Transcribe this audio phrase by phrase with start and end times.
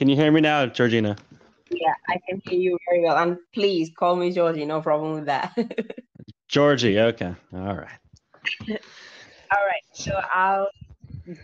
[0.00, 1.14] can you hear me now, Georgina?
[1.70, 3.18] Yeah, I can hear you very well.
[3.18, 4.64] And please call me Jorgy.
[4.64, 5.54] No problem with that.
[6.48, 6.98] Jorgy.
[6.98, 7.34] Okay.
[7.52, 8.00] All right.
[8.70, 9.84] All right.
[9.92, 10.70] So I'll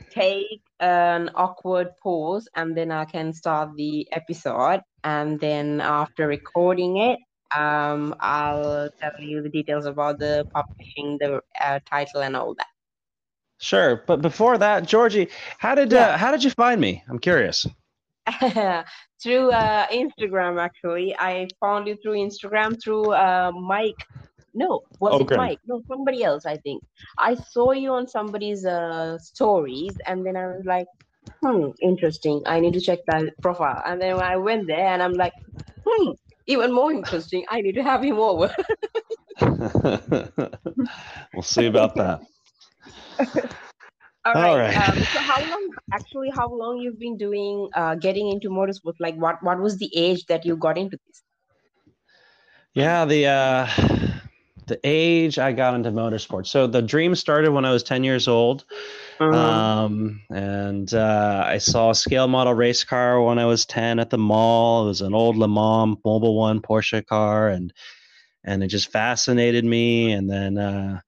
[0.09, 4.81] take an awkward pause and then I can start the episode.
[5.05, 7.19] And then after recording it,
[7.55, 12.69] um, I'll tell you the details about the publishing, the uh, title, and all that.
[13.59, 15.29] Sure, but before that, Jorgy,
[15.59, 16.07] how did uh, yeah.
[16.07, 17.05] uh, how did you find me?
[17.07, 17.67] I'm curious.
[19.23, 23.95] through uh, Instagram, actually, I found you through Instagram through uh, Mike.
[24.55, 25.35] No, was okay.
[25.35, 25.59] it Mike?
[25.67, 26.47] No, somebody else.
[26.47, 26.83] I think
[27.19, 30.87] I saw you on somebody's uh, stories, and then I was like,
[31.43, 32.43] "Hmm, interesting.
[32.47, 35.35] I need to check that profile." And then I went there, and I'm like,
[35.87, 36.13] "Hmm,
[36.47, 37.45] even more interesting.
[37.51, 38.51] I need to have him over."
[41.35, 42.21] we'll see about that.
[44.27, 44.51] All right.
[44.51, 44.89] All right.
[44.89, 48.95] Um, so how long actually how long you've been doing uh, getting into motorsport?
[48.99, 51.23] Like what what was the age that you got into this?
[52.75, 53.69] Yeah, the uh
[54.67, 56.49] the age I got into motorsport.
[56.49, 58.65] So the dream started when I was 10 years old.
[59.21, 59.39] Uh-huh.
[59.39, 64.11] Um, and uh, I saw a scale model race car when I was 10 at
[64.11, 64.85] the mall.
[64.85, 67.73] It was an old Le Mans Mobil One Porsche car and
[68.43, 71.01] and it just fascinated me and then uh,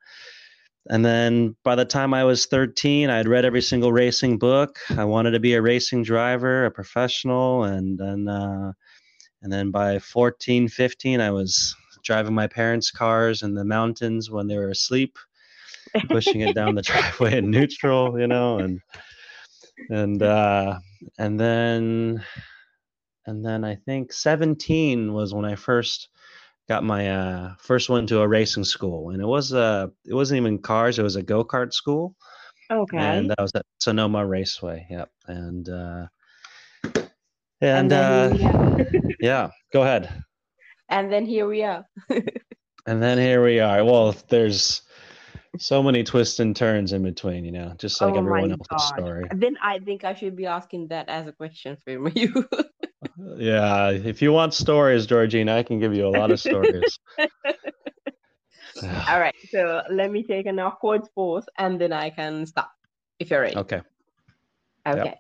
[0.91, 4.79] and then by the time I was 13, I had read every single racing book.
[4.97, 7.65] I wanted to be a racing driver, a professional.
[7.65, 8.73] And then, uh,
[9.43, 14.47] and then by 14, 15, I was driving my parents' cars in the mountains when
[14.47, 15.19] they were asleep,
[16.09, 18.81] pushing it down the driveway in neutral, you know, and,
[19.91, 20.79] and, uh,
[21.19, 22.25] and then,
[23.27, 26.09] and then I think 17 was when I first
[26.69, 30.39] got my uh, first one to a racing school, and it was uh, it wasn't
[30.39, 32.15] even cars; it was a go kart school.
[32.71, 32.99] Okay.
[32.99, 34.87] And that was at Sonoma Raceway.
[34.91, 35.11] Yep.
[35.27, 36.07] And uh,
[37.61, 38.85] and, and uh,
[39.21, 40.23] yeah, go ahead.
[40.89, 41.87] And then here we are.
[42.87, 43.85] and then here we are.
[43.85, 44.83] Well, there's
[45.59, 48.79] so many twists and turns in between, you know, just like oh everyone else's God.
[48.79, 49.29] story.
[49.35, 52.49] Then I think I should be asking that as a question for you
[53.37, 56.99] yeah, if you want stories, Georgina, I can give you a lot of stories.
[58.83, 62.71] All right, so let me take an awkward pause and then I can stop
[63.19, 63.57] if you're ready.
[63.57, 63.83] Okay.
[64.87, 65.05] Okay.
[65.05, 65.19] Yep.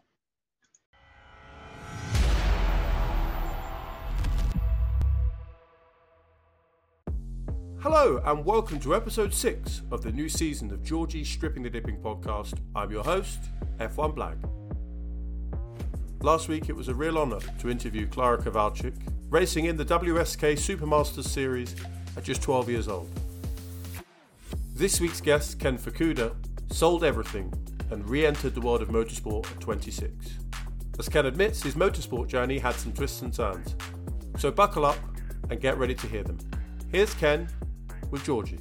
[7.80, 11.98] Hello, and welcome to episode six of the new season of Jorgy Stripping the Dipping
[11.98, 12.54] podcast.
[12.74, 13.38] I'm your host,
[13.78, 14.36] F1 Black.
[16.20, 18.92] Last week it was a real honour to interview Clara Kowalczyk,
[19.30, 21.76] racing in the WSK Supermasters Series
[22.16, 23.08] at just 12 years old.
[24.74, 26.34] This week's guest, Ken Fukuda,
[26.72, 27.52] sold everything
[27.92, 30.12] and re entered the world of motorsport at 26.
[30.98, 33.76] As Ken admits, his motorsport journey had some twists and turns.
[34.38, 34.98] So buckle up
[35.50, 36.38] and get ready to hear them.
[36.90, 37.48] Here's Ken
[38.10, 38.58] with Jorgy.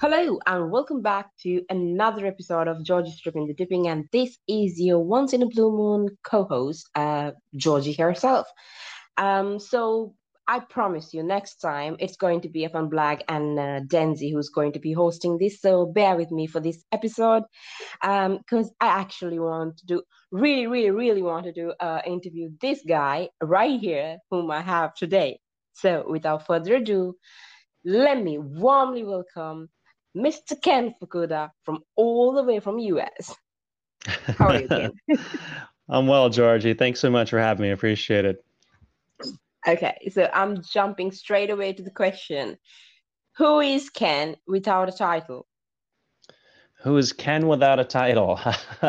[0.00, 4.80] Hello and welcome back to another episode of Jorgy Stripping the Dipping, and this is
[4.80, 8.46] your once in a blue moon co-host, uh, Jorgy herself.
[9.16, 10.14] Um, so
[10.46, 14.50] I promise you, next time it's going to be F1 Black and uh, Denzi who's
[14.50, 15.60] going to be hosting this.
[15.60, 17.42] So bear with me for this episode,
[18.00, 22.50] because um, I actually want to do, really, really, really want to do uh, interview
[22.60, 25.40] this guy right here, whom I have today.
[25.72, 27.16] So without further ado,
[27.84, 29.68] let me warmly welcome
[30.18, 30.60] Mr.
[30.60, 33.34] Ken Fukuda from all the way from US.
[34.06, 34.92] How are you, Ken?
[35.88, 36.74] I'm well, Jorgy.
[36.74, 37.70] Thanks so much for having me.
[37.70, 38.44] Appreciate it.
[39.66, 42.58] Okay, so I'm jumping straight away to the question.
[43.36, 45.46] Who is Ken without a title?
[46.82, 48.40] Who is Ken without a title?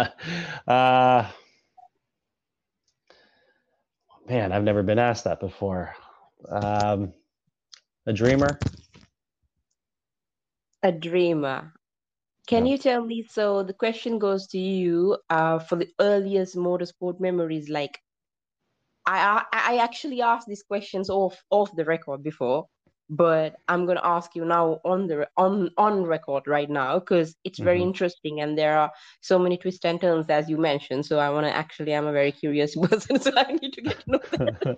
[0.68, 1.30] uh,
[4.28, 5.96] man, I've never been asked that before.
[6.48, 7.14] Um,
[8.06, 8.60] a dreamer
[10.84, 11.74] a dreamer.
[12.48, 12.72] Can yeah.
[12.72, 13.24] you tell me?
[13.30, 17.70] So the question goes to you uh, for the earliest motorsport memories.
[17.70, 18.00] Like,
[19.06, 22.68] I, I I actually asked these questions off off the record before,
[23.10, 27.60] but I'm gonna ask you now on the on on record right now because it's
[27.60, 27.90] very mm-hmm.
[27.90, 28.92] interesting and there are
[29.22, 31.06] so many twists and turns as you mentioned.
[31.06, 34.00] So I want to actually I'm a very curious person, so I need to get
[34.00, 34.78] to know that.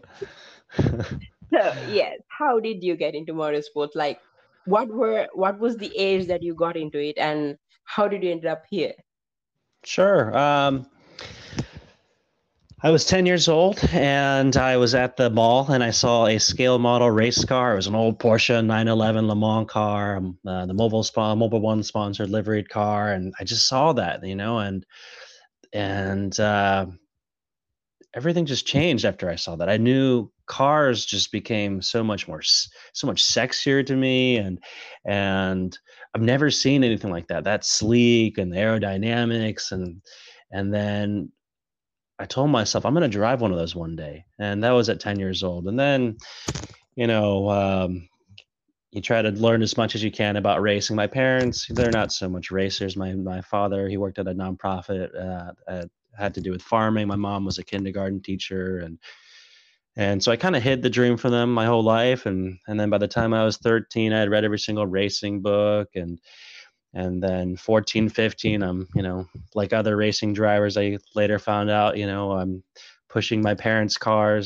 [1.53, 3.89] so yes, how did you get into motorsport?
[3.95, 4.19] Like
[4.65, 8.31] what were what was the age that you got into it and how did you
[8.31, 8.93] end up here
[9.83, 10.85] sure um,
[12.83, 16.39] I was 10 years old and I was at the mall and I saw a
[16.39, 17.73] scale model race car.
[17.73, 21.61] It was an old Porsche 911 Le Mans car, um, uh, the Mobil, Spa, Mobil
[21.61, 23.11] One sponsored liveried car.
[23.11, 24.83] And I just saw that, you know, and
[25.73, 26.87] and uh,
[28.15, 29.69] everything just changed after I saw that.
[29.69, 34.59] I knew cars just became so much more so much sexier to me and
[35.05, 35.79] and
[36.13, 37.45] I've never seen anything like that.
[37.45, 40.01] That sleek and the aerodynamics and
[40.51, 41.31] and then
[42.19, 44.25] I told myself I'm going to drive one of those one day.
[44.39, 45.67] And that was at 10 years old.
[45.67, 46.17] And then
[46.95, 48.09] you know, um,
[48.91, 50.97] you try to learn as much as you can about racing.
[50.97, 52.97] My parents, they're not so much racers.
[52.97, 57.07] My my father, he worked at a nonprofit, uh, at, had to do with farming.
[57.07, 58.99] My mom was a kindergarten teacher, and
[59.97, 62.25] and so I kind of hid the dream from them my whole life.
[62.25, 65.41] And and then by the time I was 13, I had read every single racing
[65.41, 66.19] book, and
[66.93, 70.77] and then 14, 15, I'm you know like other racing drivers.
[70.77, 72.63] I later found out, you know, I'm
[73.09, 74.39] pushing my parents' cars